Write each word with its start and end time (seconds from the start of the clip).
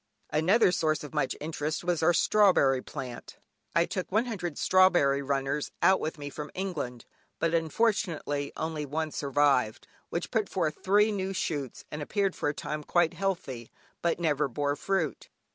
Another 0.31 0.71
source 0.71 1.03
of 1.03 1.13
much 1.13 1.35
interest 1.39 1.83
was 1.83 2.01
our 2.01 2.11
strawberry 2.11 2.81
plant. 2.81 3.37
I 3.75 3.85
took 3.85 4.11
100 4.11 4.57
strawberry 4.57 5.21
runners 5.21 5.69
out 5.79 5.99
with 5.99 6.17
me 6.17 6.31
from 6.31 6.49
England, 6.55 7.05
but, 7.37 7.53
unfortunately, 7.53 8.51
only 8.57 8.83
one 8.83 9.11
survived, 9.11 9.85
which 10.09 10.31
put 10.31 10.49
forth 10.49 10.79
three 10.83 11.11
new 11.11 11.33
shoots, 11.33 11.85
and 11.91 12.01
appeared 12.01 12.35
for 12.35 12.49
a 12.49 12.53
time 12.55 12.83
quite 12.83 13.13
healthy, 13.13 13.69
but 14.01 14.19
never 14.19 14.47
bore 14.47 14.75
fruit. 14.75 15.29